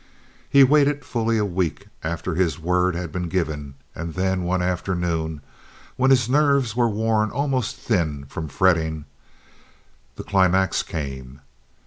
He 0.49 0.63
waited 0.63 1.05
fully 1.05 1.37
a 1.37 1.45
week 1.45 1.87
after 2.03 2.33
his 2.33 2.57
word 2.57 2.95
had 2.95 3.11
been 3.11 3.27
given; 3.29 3.75
and 3.93 4.15
then, 4.15 4.41
one 4.41 4.63
afternoon, 4.63 5.41
when 5.95 6.09
his 6.09 6.27
nerves 6.27 6.75
were 6.75 6.89
worn 6.89 7.29
almost 7.29 7.75
thin 7.75 8.25
from 8.25 8.47
fretting, 8.47 9.05
the 10.15 10.23
climax 10.23 10.81
came. 10.81 11.41